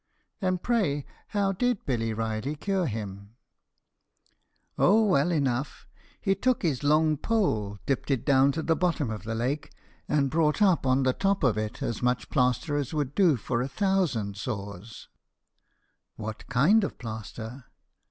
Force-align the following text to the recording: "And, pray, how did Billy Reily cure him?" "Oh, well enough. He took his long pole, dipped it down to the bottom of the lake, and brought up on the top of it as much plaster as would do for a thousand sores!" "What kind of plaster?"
"And, 0.41 0.63
pray, 0.63 1.05
how 1.27 1.51
did 1.51 1.85
Billy 1.85 2.11
Reily 2.11 2.55
cure 2.59 2.87
him?" 2.87 3.35
"Oh, 4.75 5.05
well 5.05 5.31
enough. 5.31 5.85
He 6.19 6.33
took 6.33 6.63
his 6.63 6.83
long 6.83 7.17
pole, 7.17 7.77
dipped 7.85 8.09
it 8.09 8.25
down 8.25 8.51
to 8.53 8.63
the 8.63 8.75
bottom 8.75 9.11
of 9.11 9.25
the 9.25 9.35
lake, 9.35 9.69
and 10.07 10.31
brought 10.31 10.59
up 10.59 10.87
on 10.87 11.03
the 11.03 11.13
top 11.13 11.43
of 11.43 11.55
it 11.55 11.83
as 11.83 12.01
much 12.01 12.31
plaster 12.31 12.75
as 12.77 12.95
would 12.95 13.13
do 13.13 13.35
for 13.37 13.61
a 13.61 13.67
thousand 13.67 14.37
sores!" 14.37 15.07
"What 16.15 16.47
kind 16.47 16.83
of 16.83 16.97
plaster?" 16.97 17.65